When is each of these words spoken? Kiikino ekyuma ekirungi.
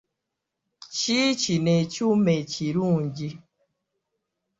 Kiikino 0.95 1.71
ekyuma 1.81 2.31
ekirungi. 2.41 3.29